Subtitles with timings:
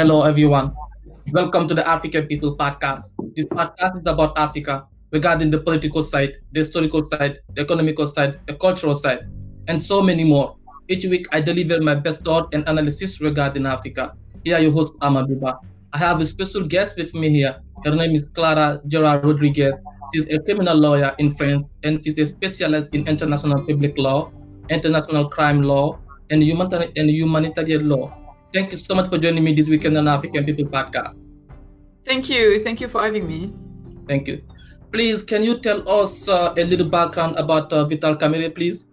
[0.00, 0.72] Hello, everyone.
[1.30, 3.12] Welcome to the African People Podcast.
[3.36, 8.40] This podcast is about Africa regarding the political side, the historical side, the economical side,
[8.46, 9.28] the cultural side,
[9.68, 10.56] and so many more.
[10.88, 14.16] Each week, I deliver my best thought and analysis regarding Africa.
[14.42, 15.58] Here, your host, Amabiba.
[15.92, 17.60] I have a special guest with me here.
[17.84, 19.78] Her name is Clara Gerard Rodriguez.
[20.14, 24.32] She's a criminal lawyer in France, and she's a specialist in international public law,
[24.70, 25.98] international crime law,
[26.30, 28.16] and humanitarian law.
[28.52, 31.22] Thank you so much for joining me this weekend on African People Podcast.
[32.04, 32.58] Thank you.
[32.58, 33.52] Thank you for having me.
[34.08, 34.42] Thank you.
[34.90, 38.88] Please, can you tell us uh, a little background about uh, Vital Kamerhe, please?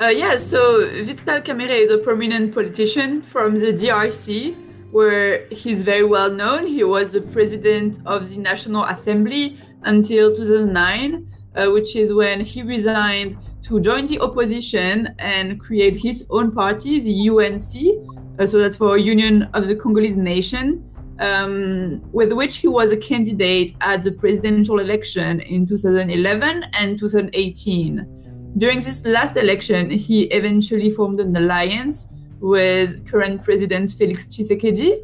[0.00, 4.56] Uh, yes, so Vital Kamerhe is a prominent politician from the DRC,
[4.90, 6.66] where he's very well known.
[6.66, 12.62] He was the president of the National Assembly until 2009, uh, which is when he
[12.62, 18.98] resigned to join the opposition and create his own party, the UNC, so that's for
[18.98, 20.84] Union of the Congolese Nation,
[21.20, 28.52] um, with which he was a candidate at the presidential election in 2011 and 2018.
[28.58, 34.98] During this last election, he eventually formed an alliance with current President Felix Tshisekedi,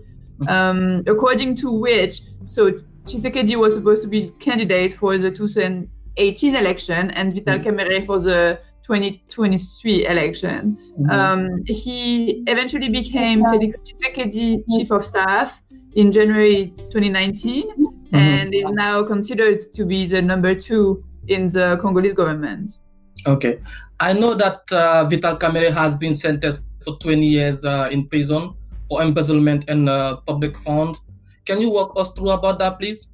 [0.49, 2.73] um, according to which, so
[3.05, 7.69] Tshisekedi was supposed to be candidate for the 2018 election and Vital mm-hmm.
[7.69, 10.78] Kamerhe for the 2023 election.
[10.98, 11.11] Mm-hmm.
[11.11, 15.62] Um, he eventually became Felix Tshisekedi chief of staff
[15.94, 18.16] in January 2019 mm-hmm.
[18.16, 22.78] and is now considered to be the number two in the Congolese government.
[23.27, 23.61] Okay.
[24.00, 28.55] I know that uh, Vital Kamerhe has been sentenced for 20 years uh, in prison
[28.89, 31.03] for embezzlement and uh, public funds.
[31.44, 33.11] Can you walk us through about that, please?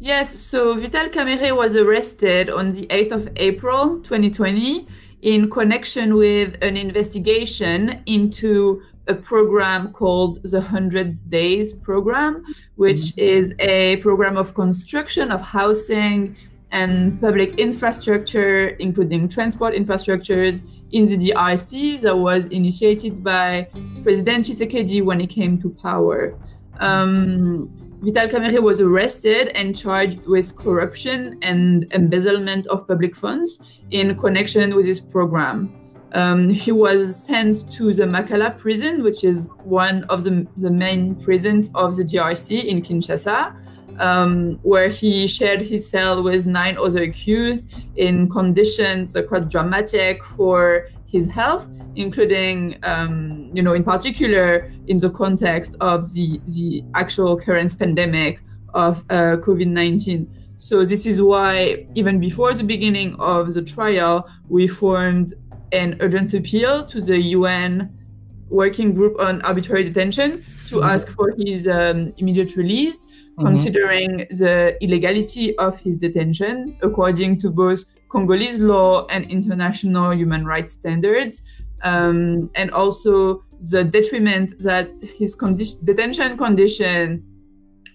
[0.00, 4.86] Yes, so Vital Kamerhe was arrested on the 8th of April 2020
[5.22, 12.44] in connection with an investigation into a program called the 100 Days Program,
[12.76, 13.20] which mm-hmm.
[13.20, 16.36] is a program of construction of housing
[16.70, 23.68] and public infrastructure, including transport infrastructures in the DRC that was initiated by
[24.02, 26.34] President Tshisekedi when he came to power.
[26.80, 34.14] Um, Vital Kamerhe was arrested and charged with corruption and embezzlement of public funds in
[34.16, 35.72] connection with this program.
[36.12, 41.14] Um, he was sent to the Makala prison, which is one of the, the main
[41.14, 43.56] prisons of the DRC in Kinshasa,
[43.98, 50.88] um, where he shared his cell with nine other accused in conditions quite dramatic for
[51.06, 57.36] his health, including, um, you know, in particular in the context of the, the actual
[57.38, 58.40] current pandemic
[58.74, 60.28] of uh, COVID 19.
[60.56, 65.34] So, this is why, even before the beginning of the trial, we formed
[65.72, 67.96] an urgent appeal to the UN
[68.54, 70.84] Working Group on Arbitrary Detention to mm-hmm.
[70.84, 73.46] ask for his um, immediate release, mm-hmm.
[73.46, 80.72] considering the illegality of his detention, according to both Congolese law and international human rights
[80.72, 81.42] standards,
[81.82, 84.88] um, and also the detriment that
[85.18, 87.24] his condi- detention condition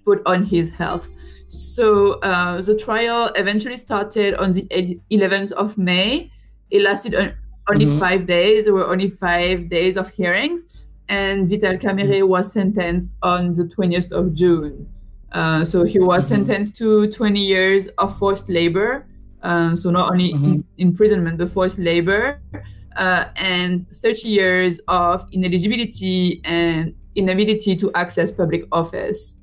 [0.03, 1.09] put on his health.
[1.48, 4.64] So uh, the trial eventually started on the
[5.09, 6.31] 11th of May.
[6.69, 7.36] It lasted
[7.69, 8.00] only mm-hmm.
[8.00, 8.66] five days.
[8.66, 14.12] There were only five days of hearings, and Vital Kamerhe was sentenced on the 20th
[14.12, 14.88] of June.
[15.31, 16.44] Uh, so he was mm-hmm.
[16.44, 19.06] sentenced to 20 years of forced labor
[19.41, 20.46] um, so not only mm-hmm.
[20.46, 22.41] in, imprisonment but forced labor,
[22.97, 29.38] uh, and 30 years of ineligibility and inability to access public office.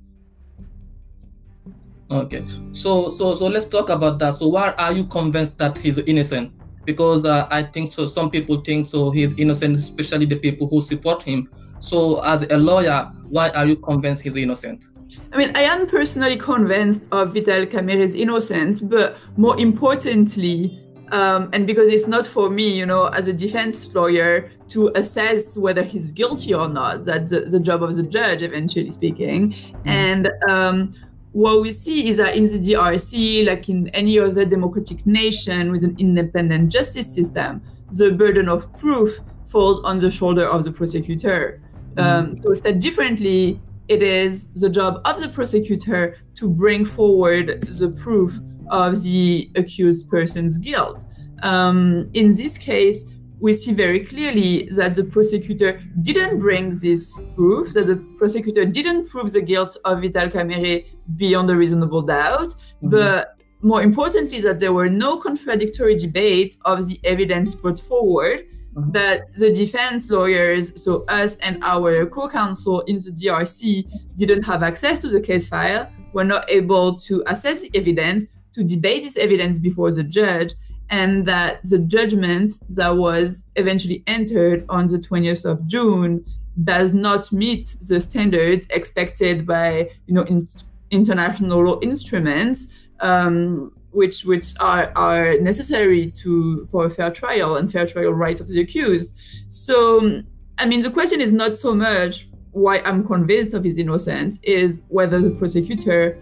[2.08, 4.34] Okay, so so so let's talk about that.
[4.34, 6.52] So why are you convinced that he's innocent?
[6.86, 8.06] Because uh, I think so.
[8.06, 11.50] Some people think so he's innocent, especially the people who support him.
[11.78, 14.86] So as a lawyer, why are you convinced he's innocent?
[15.32, 20.82] I mean, I am personally convinced of Vital Kamerhe's innocence, but more importantly,
[21.12, 25.56] um, and because it's not for me, you know, as a defense lawyer to assess
[25.56, 29.52] whether he's guilty or not, that's the, the job of the judge, eventually speaking.
[29.52, 29.86] Mm.
[29.86, 30.92] And um,
[31.36, 35.84] what we see is that in the DRC, like in any other democratic nation with
[35.84, 37.60] an independent justice system,
[37.92, 39.10] the burden of proof
[39.44, 41.60] falls on the shoulder of the prosecutor.
[41.96, 42.02] Mm.
[42.02, 47.90] Um, so said differently, it is the job of the prosecutor to bring forward the
[48.02, 48.32] proof
[48.70, 51.04] of the accused person's guilt.
[51.42, 57.72] Um, in this case, we see very clearly that the prosecutor didn't bring this proof,
[57.74, 60.86] that the prosecutor didn't prove the guilt of Vital Kamerhe
[61.16, 62.88] beyond a reasonable doubt, mm-hmm.
[62.88, 68.44] but more importantly, that there were no contradictory debate of the evidence brought forward
[68.74, 68.90] mm-hmm.
[68.92, 74.98] that the defense lawyers, so us and our co-counsel in the DRC, didn't have access
[75.00, 79.58] to the case file, were not able to assess the evidence, to debate this evidence
[79.58, 80.54] before the judge,
[80.90, 86.24] and that the judgment that was eventually entered on the 20th of June
[86.64, 90.46] does not meet the standards expected by you know in,
[90.90, 92.68] international law instruments
[93.00, 98.40] um, which which are are necessary to for a fair trial and fair trial rights
[98.40, 99.12] of the accused.
[99.50, 100.22] So
[100.58, 104.80] i mean the question is not so much why i'm convinced of his innocence is
[104.88, 106.18] whether the prosecutor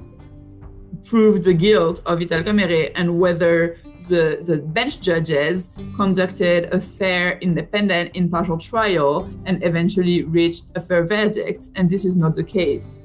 [1.09, 3.79] proved the guilt of Vital Kamerhe and whether
[4.09, 11.07] the, the bench judges conducted a fair, independent, impartial trial and eventually reached a fair
[11.07, 11.69] verdict.
[11.75, 13.03] And this is not the case.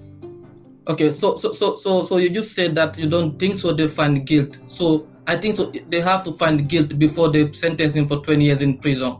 [0.88, 3.88] Okay, so so so so so you just said that you don't think so they
[3.88, 4.58] find guilt.
[4.66, 8.46] So I think so they have to find guilt before they sentence him for 20
[8.46, 9.18] years in prison.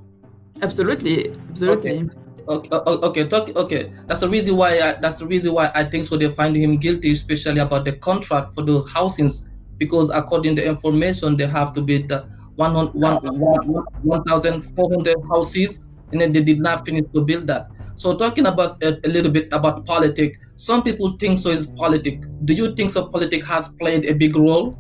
[0.62, 1.92] Absolutely, absolutely.
[1.92, 2.10] Okay.
[2.50, 3.94] Okay, okay, talk, okay.
[4.08, 4.80] That's the reason why.
[4.80, 6.18] I, that's the reason why I think so.
[6.18, 9.49] They find him guilty, especially about the contract for those housings,
[9.80, 12.24] because according to information, they have to build the
[12.56, 15.80] 1,400 houses,
[16.12, 17.72] and then they did not finish to build that.
[17.96, 22.28] So, talking about a, a little bit about politics, some people think so is politics.
[22.46, 23.08] Do you think so?
[23.08, 24.78] Politics has played a big role?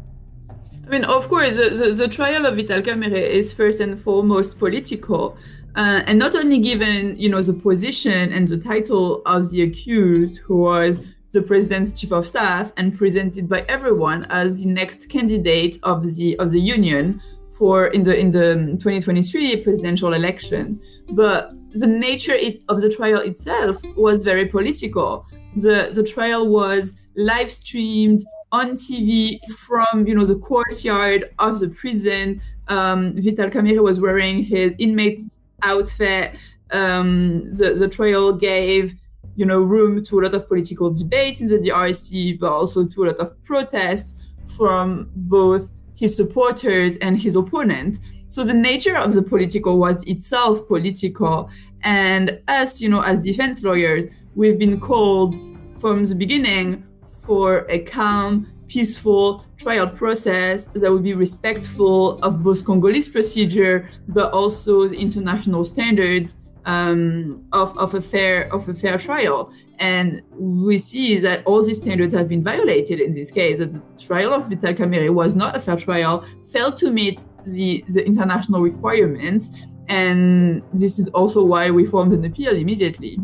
[0.85, 4.57] I mean, of course, the, the, the trial of Vital Kamerhe is first and foremost
[4.57, 5.37] political.
[5.75, 10.39] Uh, and not only given, you know, the position and the title of the accused,
[10.39, 10.99] who was
[11.31, 16.37] the president's chief of staff and presented by everyone as the next candidate of the
[16.39, 17.21] of the union
[17.57, 20.79] for in the in the 2023 presidential election,
[21.11, 25.25] but the nature it, of the trial itself was very political.
[25.55, 28.21] The the trial was live streamed
[28.51, 32.41] on TV from you know the courtyard of the prison.
[32.67, 35.21] Um, Vital Kamerhe was wearing his inmate
[35.63, 36.35] outfit.
[36.71, 38.93] Um, the, the trial gave
[39.39, 43.03] you know room to a lot of political debate in the DRC, but also to
[43.03, 44.17] a lot of protest
[44.57, 47.99] from both his supporters and his opponent.
[48.27, 51.49] So the nature of the political was itself political,
[51.83, 55.35] and us, you know, as defense lawyers, we've been called
[55.79, 56.83] from the beginning
[57.25, 64.33] for a calm, peaceful trial process that would be respectful of both Congolese procedure, but
[64.33, 66.35] also the international standards
[66.69, 69.51] um, of, of a fair of a fair trial.
[69.79, 73.57] And we see that all these standards have been violated in this case.
[73.57, 77.83] That the trial of Vital Kamerhe was not a fair trial, failed to meet the,
[77.87, 79.43] the international requirements,
[79.87, 83.17] and this is also why we formed an appeal immediately.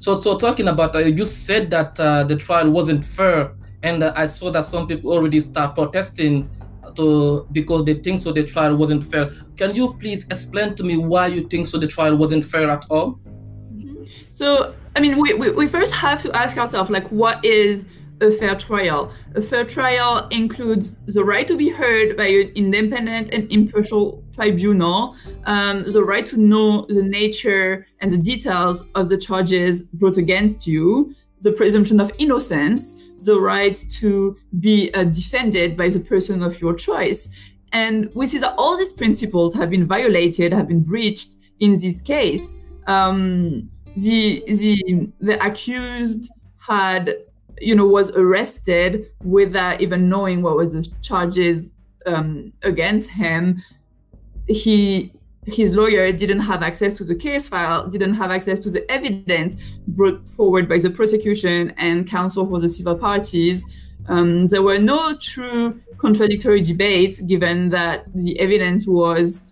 [0.00, 3.52] So, so talking about, uh, you said that uh, the trial wasn't fair
[3.82, 6.48] and uh, I saw that some people already start protesting
[6.96, 9.30] to because they think so the trial wasn't fair.
[9.56, 12.84] Can you please explain to me why you think so the trial wasn't fair at
[12.90, 13.18] all?
[13.74, 14.04] Mm-hmm.
[14.28, 17.86] So I mean, we, we, we first have to ask ourselves like, what is
[18.20, 19.10] a fair trial?
[19.34, 25.16] A fair trial includes the right to be heard by an independent and impartial tribunal,
[25.44, 30.66] um, the right to know the nature and the details of the charges brought against
[30.66, 36.60] you, the presumption of innocence, the right to be uh, defended by the person of
[36.60, 37.28] your choice.
[37.72, 42.02] And we see that all these principles have been violated, have been breached in this
[42.02, 42.56] case.
[42.86, 47.16] Um, the the the accused had,
[47.60, 51.72] you know, was arrested without even knowing what was the charges
[52.06, 53.62] um, against him.
[54.48, 55.12] He
[55.46, 59.56] his lawyer didn't have access to the case file, didn't have access to the evidence
[59.88, 63.64] brought forward by the prosecution and counsel for the civil parties.
[64.06, 69.42] Um, there were no true contradictory debates, given that the evidence was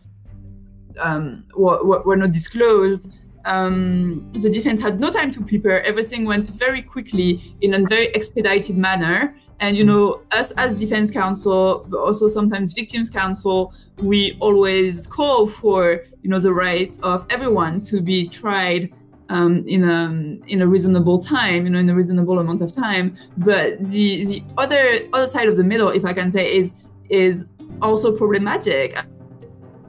[0.98, 3.12] um, were, were not disclosed.
[3.44, 5.82] Um, the defense had no time to prepare.
[5.84, 11.10] Everything went very quickly in a very expedited manner, and you know, us as defense
[11.10, 17.26] counsel, but also sometimes victims counsel, we always call for you know the right of
[17.30, 18.92] everyone to be tried
[19.28, 20.06] um, in a
[20.48, 23.16] in a reasonable time, you know, in a reasonable amount of time.
[23.36, 26.72] But the the other other side of the middle, if I can say, is
[27.10, 27.44] is
[27.82, 28.98] also problematic.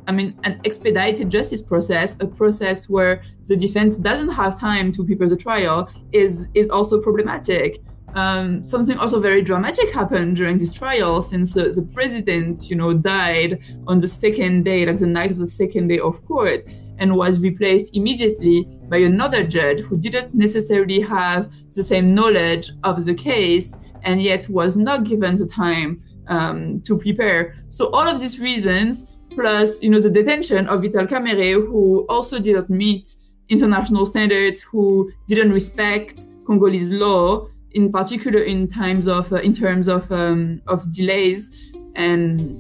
[0.08, 5.06] I mean, an expedited justice process, a process where the defense doesn't have time to
[5.06, 7.82] prepare the trial, is is also problematic.
[8.16, 12.94] Um, something also very dramatic happened during this trial since uh, the president, you know,
[12.94, 17.16] died on the second day, like the night of the second day of court, and
[17.16, 23.14] was replaced immediately by another judge who didn't necessarily have the same knowledge of the
[23.14, 27.56] case and yet was not given the time um, to prepare.
[27.70, 32.40] So all of these reasons plus you know the detention of Vital Kamerhe, who also
[32.40, 33.16] did not meet
[33.50, 39.88] international standards, who didn't respect Congolese law, in particular in times of uh, in terms
[39.88, 41.50] of um, of delays
[41.96, 42.60] and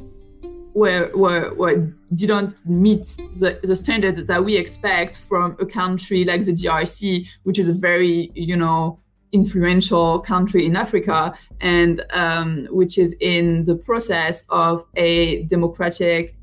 [0.73, 1.77] where where where
[2.15, 3.05] didn't meet
[3.39, 7.73] the, the standards that we expect from a country like the DRC, which is a
[7.73, 8.99] very you know
[9.31, 16.35] influential country in Africa and um, which is in the process of a democratic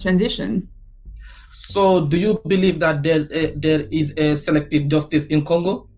[0.00, 0.68] transition.
[1.50, 3.20] So, do you believe that there
[3.54, 5.88] there is a selective justice in Congo?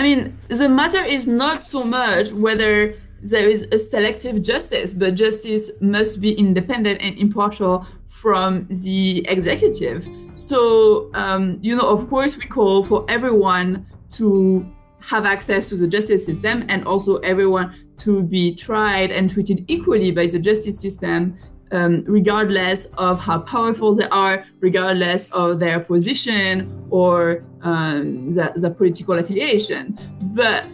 [0.00, 5.14] I mean, the matter is not so much whether there is a selective justice, but
[5.14, 10.08] justice must be independent and impartial from the executive.
[10.36, 14.66] So, um, you know, of course, we call for everyone to
[15.00, 20.12] have access to the justice system and also everyone to be tried and treated equally
[20.12, 21.36] by the justice system
[21.72, 28.70] um, regardless of how powerful they are, regardless of their position or um, the, the,
[28.70, 29.98] political affiliation.
[30.34, 30.64] But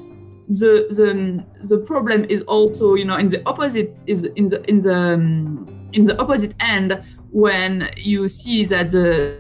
[0.49, 4.81] the, the the problem is also, you know, in the opposite is in the in
[4.81, 9.39] the um, in the opposite end when you see that the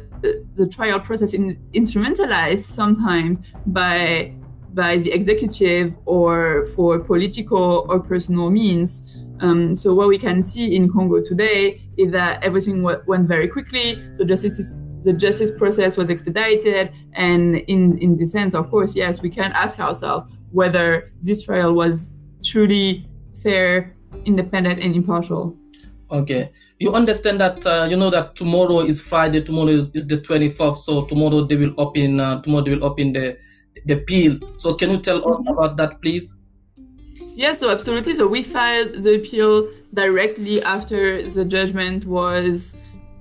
[0.55, 4.35] the trial process is instrumentalized sometimes by
[4.75, 10.75] by the executive or for political or personal means um, so what we can see
[10.75, 13.99] in Congo today is that everything went very quickly.
[14.15, 14.73] So justice
[15.05, 19.53] the justice process was expedited, and in in the sense, of course, yes, we can
[19.53, 23.09] ask ourselves whether this trial was truly
[23.43, 25.57] fair, independent, and impartial.
[26.11, 29.43] Okay, you understand that uh, you know that tomorrow is Friday.
[29.43, 30.79] Tomorrow is, is the twenty fourth.
[30.79, 32.19] So tomorrow they will open.
[32.19, 33.39] Uh, tomorrow they will open the
[33.85, 34.39] the appeal.
[34.57, 36.37] So can you tell us about that, please?
[37.35, 38.15] Yes, so absolutely.
[38.15, 42.77] So we filed the appeal directly after the judgment was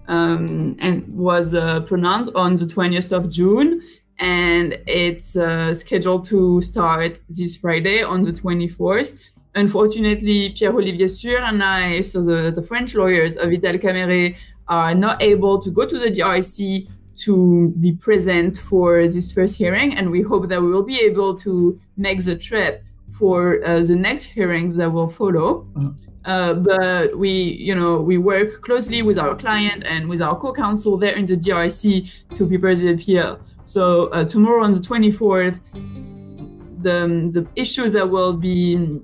[0.07, 3.81] um, and was uh, pronounced on the 20th of June,
[4.19, 9.19] and it's uh, scheduled to start this Friday on the 24th.
[9.55, 14.35] Unfortunately, Pierre-Olivier Sur and I, so the, the French lawyers of Vital Kamerhe,
[14.67, 19.95] are not able to go to the DRC to be present for this first hearing,
[19.95, 23.95] and we hope that we will be able to make the trip for uh, the
[23.95, 25.67] next hearings that will follow.
[25.73, 25.89] Mm-hmm.
[26.25, 30.97] Uh, but we, you know, we work closely with our client and with our co-counsel
[30.97, 33.39] there in the DRC to prepare the appeal.
[33.63, 35.61] So uh, tomorrow on the 24th,
[36.81, 39.01] the, the issues that will be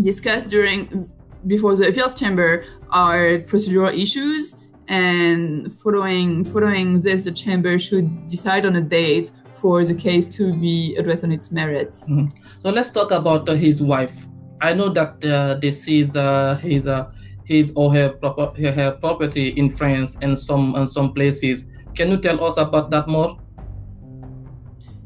[0.00, 1.10] discussed during
[1.46, 4.54] before the appeals chamber are procedural issues
[4.88, 10.54] and following following this the chamber should decide on a date for the case to
[10.54, 12.08] be addressed on its merits.
[12.10, 12.34] Mm-hmm.
[12.58, 14.26] So let's talk about uh, his wife.
[14.60, 17.10] I know that uh, they seized uh, his uh,
[17.44, 21.68] his or her, proper, her property in France and some and some places.
[21.94, 23.38] Can you tell us about that more?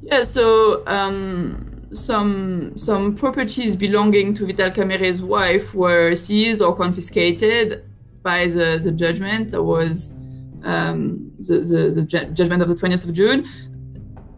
[0.02, 0.23] Yeah.
[0.23, 0.87] So.
[0.87, 7.85] Um, some some properties belonging to Vital Kamerhe's wife were seized or confiscated
[8.23, 10.12] by the, the judgment that was
[10.64, 13.49] um, the, the, the, judgment of the 20th of June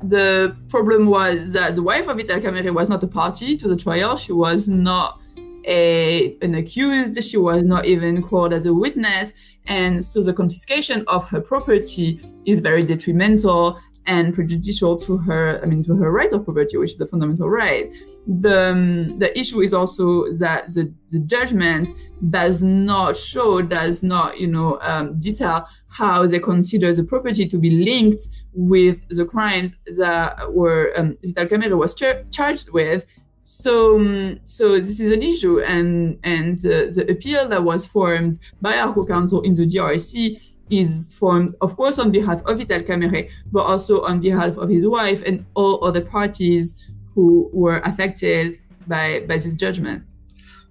[0.09, 3.77] the problem was that the wife of Vital Kamerhe was not a party to the
[3.77, 4.17] trial.
[4.17, 5.21] She was not
[5.67, 7.23] a, an accused.
[7.23, 9.33] She was not even called as a witness.
[9.67, 15.67] And so the confiscation of her property is very detrimental and prejudicial to her, I
[15.67, 17.91] mean, to her right of property, which is a fundamental right.
[18.27, 21.91] The, um, the issue is also that the, the judgment
[22.31, 27.59] does not show, does not, you know, um, detail how they consider the property to
[27.59, 33.05] be linked with the crimes that were um, Vital Kamerhe was char- charged with.
[33.45, 38.39] So, um, so this is an issue, and and uh, the appeal that was formed
[38.63, 43.29] by our co-counsel in the DRC is formed, of course, on behalf of Vital Kamerhe,
[43.53, 46.75] but also on behalf of his wife and all other parties
[47.15, 50.03] who were affected by, by this judgment.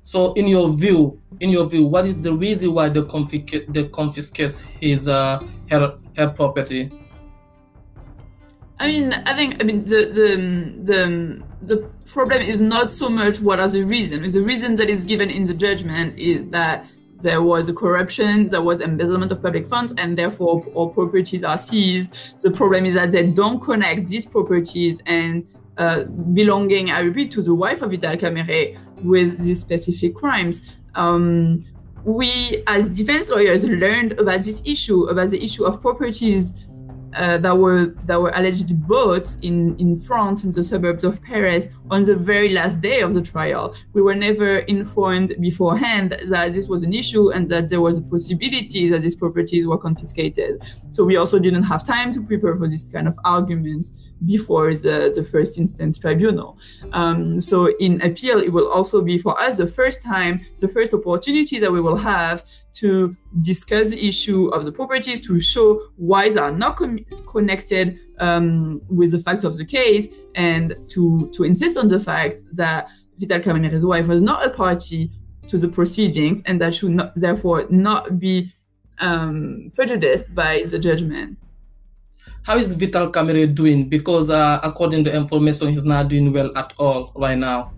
[0.01, 3.87] So, in your view, in your view, what is the reason why they confiscate they
[3.87, 6.91] confiscate his uh, her her property?
[8.79, 10.29] I mean, I think I mean the the
[10.83, 14.33] the the problem is not so much what are the reasons.
[14.33, 16.85] The reason that is given in the judgment is that
[17.21, 21.57] there was a corruption, there was embezzlement of public funds, and therefore all properties are
[21.57, 22.13] seized.
[22.41, 26.03] The problem is that they don't connect these properties and uh,
[26.33, 30.75] belonging, I repeat, to the wife of Vital Kamerhe with these specific crimes.
[30.95, 31.63] Um,
[32.03, 36.65] we, as defense lawyers, learned about this issue, about the issue of properties
[37.15, 41.67] uh, that were that were allegedly bought in in France in the suburbs of Paris
[41.91, 43.75] on the very last day of the trial.
[43.93, 48.01] We were never informed beforehand that this was an issue and that there was a
[48.01, 50.61] possibility that these properties were confiscated.
[50.91, 53.87] So we also didn't have time to prepare for this kind of argument
[54.25, 56.57] before the, the first instance tribunal.
[56.93, 60.93] Um, so in appeal, it will also be for us the first time, the first
[60.93, 62.43] opportunity that we will have
[62.73, 66.77] to discuss the issue of the properties, to show why they are not
[67.27, 72.41] connected um, with the facts of the case, and to, to insist on the fact
[72.53, 75.11] that Vital Kamerhe's wife was not a party
[75.47, 78.49] to the proceedings and that should not, therefore not be
[78.99, 81.37] um, prejudiced by the judgment.
[82.45, 83.87] How is Vital Kamerhe doing?
[83.87, 87.71] Because uh, according to information, he's not doing well at all right now.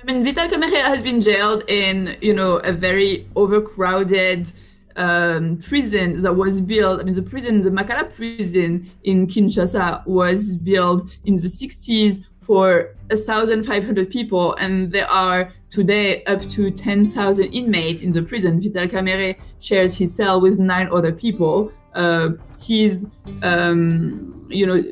[0.00, 4.52] I mean, Vital Kamerhe has been jailed in, you know, a very overcrowded
[4.96, 7.00] um, prison that was built.
[7.00, 12.94] I mean, the prison, the Makala prison in Kinshasa, was built in the 60s for
[13.08, 18.60] 1,500 people, and there are today up to 10,000 inmates in the prison.
[18.60, 21.72] Vital Kamerhe shares his cell with nine other people.
[21.94, 23.06] Uh, he's,
[23.42, 24.82] um, you know,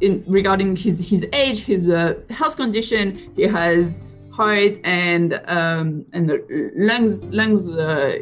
[0.00, 4.00] in regarding his his age, his uh, health condition, he has
[4.32, 6.32] heart and um, and
[6.76, 8.18] lungs lungs uh,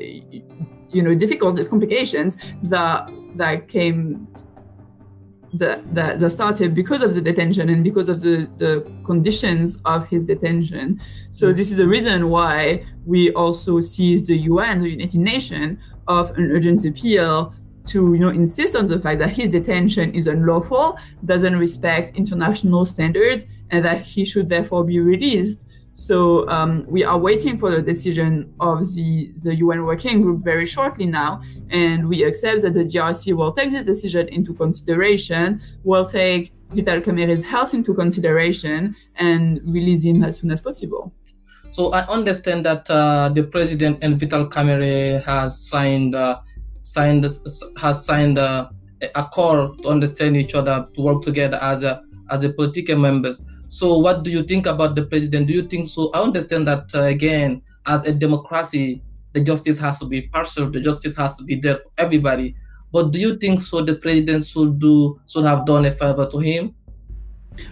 [0.91, 4.27] you know difficulties complications that that came
[5.53, 10.07] that, that that started because of the detention and because of the the conditions of
[10.09, 11.01] his detention
[11.31, 16.31] so this is the reason why we also seized the UN the United Nations of
[16.39, 17.53] an urgent appeal
[17.87, 22.85] to you know insist on the fact that his detention is unlawful, doesn't respect international
[22.85, 25.67] standards, and that he should therefore be released.
[26.01, 30.65] So um, we are waiting for the decision of the, the UN working group very
[30.65, 36.07] shortly now, and we accept that the DRC will take this decision into consideration, will
[36.07, 41.13] take Vital Kamerhe's health into consideration, and release him as soon as possible.
[41.69, 46.41] So I understand that uh, the president and Vital Kamerhe has signed uh,
[46.81, 47.27] signed
[47.77, 48.71] has signed a,
[49.15, 53.43] a call to understand each other to work together as a as a political members.
[53.71, 55.47] So what do you think about the president?
[55.47, 56.11] Do you think so?
[56.13, 59.01] I understand that uh, again, as a democracy,
[59.33, 60.69] the justice has to be partial.
[60.69, 62.57] The justice has to be there for everybody.
[62.93, 63.81] But do you think so?
[63.81, 66.75] The president should do should have done a favor to him.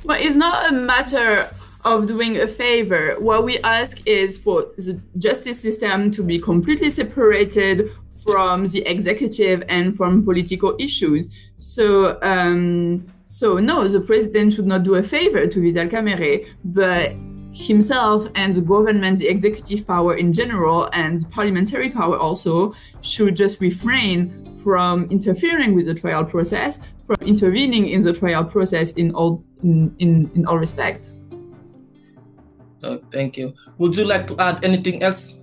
[0.05, 1.51] Well, it's not a matter
[1.85, 3.17] of doing a favor.
[3.19, 7.91] What we ask is for the justice system to be completely separated
[8.25, 11.29] from the executive and from political issues.
[11.57, 17.13] So, um, so no, the president should not do a favor to Vital Kamerhe, but
[17.53, 23.61] himself and the government, the executive power in general, and parliamentary power also should just
[23.61, 29.45] refrain from interfering with the trial process, from intervening in the trial process in all
[29.63, 31.15] in, in, in all respects.
[32.79, 33.53] So thank you.
[33.77, 35.39] Would you like to add anything else?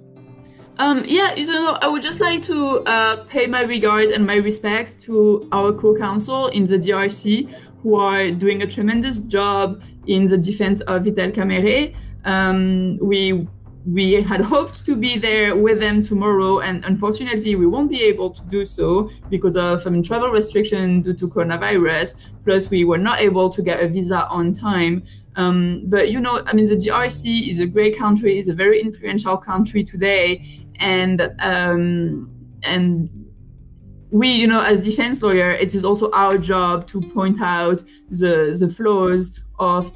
[0.77, 4.35] Um, yeah, you know, I would just like to uh, pay my regards and my
[4.35, 7.49] respects to our co-counsel in the DRC
[7.81, 11.95] who are doing a tremendous job in the defense of Vital Kamerhe.
[12.25, 13.47] Um, we
[13.86, 18.30] we had hoped to be there with them tomorrow, and unfortunately, we won't be able
[18.32, 22.15] to do so because of mean, travel restriction due to coronavirus.
[22.43, 25.04] Plus, we were not able to get a visa on time.
[25.36, 28.82] Um, but you know, I mean, the DRC is a great country, is a very
[28.82, 30.45] influential country today,
[30.80, 32.32] and um,
[32.63, 33.10] and
[34.12, 38.56] we, you know, as defense lawyer, it is also our job to point out the
[38.58, 39.91] the flaws of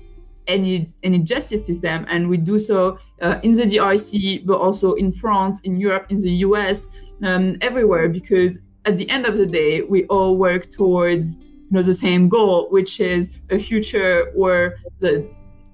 [0.49, 5.11] any any justice system, and we do so uh, in the DRC, but also in
[5.11, 6.89] France, in Europe, in the US,
[7.23, 11.81] um, everywhere, because at the end of the day, we all work towards you know
[11.81, 15.25] the same goal, which is a future where the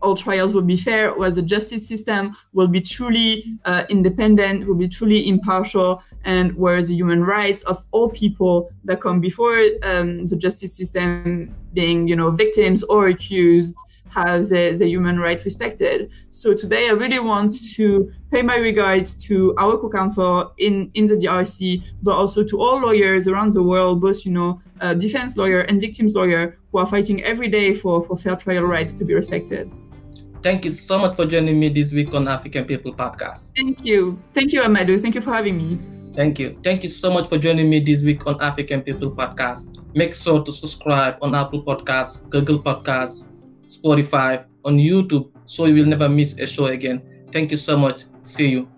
[0.01, 4.75] all trials will be fair, where the justice system will be truly uh, independent, will
[4.75, 10.27] be truly impartial, and where the human rights of all people that come before um,
[10.27, 13.75] the justice system, being you know victims or accused,
[14.15, 16.09] have the, the human rights respected.
[16.31, 21.15] So today I really want to pay my regards to our co-counsel in, in the
[21.15, 25.61] DRC, but also to all lawyers around the world, both, you know, uh, defense lawyer
[25.61, 29.13] and victims lawyer who are fighting every day for, for fair trial rights to be
[29.13, 29.71] respected.
[30.41, 33.53] Thank you so much for joining me this week on African People Podcast.
[33.55, 34.21] Thank you.
[34.33, 34.99] Thank you, Amadou.
[34.99, 35.79] Thank you for having me.
[36.15, 36.57] Thank you.
[36.63, 39.83] Thank you so much for joining me this week on African People Podcast.
[39.95, 43.34] Make sure to subscribe on Apple Podcasts, Google Podcasts,
[43.67, 47.01] Spotify, on YouTube, so you will never miss a show again.
[47.31, 48.05] Thank you so much.
[48.21, 48.74] See you.